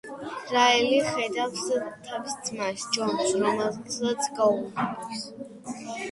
[0.51, 1.67] რაელი ხედავს
[2.07, 5.21] თავის ძმას, ჯონს, რომელიც გაურბის.